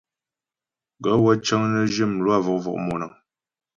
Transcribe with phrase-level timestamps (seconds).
[1.03, 3.13] Gaə̂ wə́ cəŋ nə zhyə mlwâ vɔ̀k-vɔ̀k monaə́ŋ.